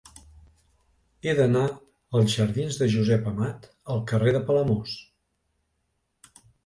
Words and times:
He 1.27 1.33
d'anar 1.39 1.65
dels 2.15 2.37
jardins 2.37 2.79
de 2.79 2.87
Josep 2.95 3.27
Amat 3.33 3.67
al 3.97 4.01
carrer 4.13 4.35
de 4.39 4.43
Palamós. 4.49 4.97